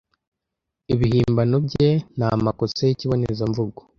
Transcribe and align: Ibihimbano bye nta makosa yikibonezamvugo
Ibihimbano 0.93 1.55
bye 1.67 1.89
nta 2.15 2.29
makosa 2.45 2.81
yikibonezamvugo 2.87 3.79